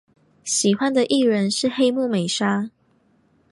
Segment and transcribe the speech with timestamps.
[0.43, 2.71] 喜欢的艺人是黑木美纱。